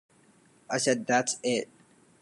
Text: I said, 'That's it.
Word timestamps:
I 0.67 0.79
said, 0.79 1.05
'That's 1.05 1.37
it. 1.43 1.69